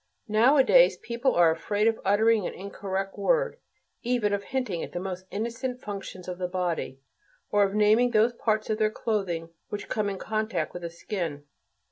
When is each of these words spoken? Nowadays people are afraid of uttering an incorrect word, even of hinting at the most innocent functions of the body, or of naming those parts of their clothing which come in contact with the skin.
Nowadays 0.27 0.97
people 0.97 1.35
are 1.35 1.51
afraid 1.51 1.85
of 1.85 1.99
uttering 2.03 2.47
an 2.47 2.55
incorrect 2.55 3.19
word, 3.19 3.59
even 4.01 4.33
of 4.33 4.45
hinting 4.45 4.81
at 4.81 4.93
the 4.93 4.99
most 4.99 5.27
innocent 5.29 5.79
functions 5.79 6.27
of 6.27 6.39
the 6.39 6.47
body, 6.47 6.99
or 7.51 7.61
of 7.61 7.75
naming 7.75 8.09
those 8.09 8.33
parts 8.33 8.71
of 8.71 8.79
their 8.79 8.89
clothing 8.89 9.49
which 9.69 9.89
come 9.89 10.09
in 10.09 10.17
contact 10.17 10.73
with 10.73 10.81
the 10.81 10.89
skin. 10.89 11.43